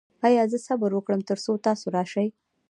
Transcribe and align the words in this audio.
ایا 0.27 0.43
زه 0.51 0.57
صبر 0.67 0.91
وکړم 0.93 1.21
تر 1.29 1.37
څو 1.45 1.51
تاسو 1.65 1.85
راشئ؟ 1.95 2.27